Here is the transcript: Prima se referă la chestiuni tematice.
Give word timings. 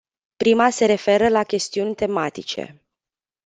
Prima 0.37 0.69
se 0.71 0.85
referă 0.85 1.27
la 1.29 1.43
chestiuni 1.43 1.95
tematice. 1.95 2.85